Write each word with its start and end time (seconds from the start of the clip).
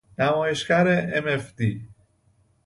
نمایشگر 0.17 1.11
ام 1.15 1.27
اف 1.27 1.45
دی 1.55 1.71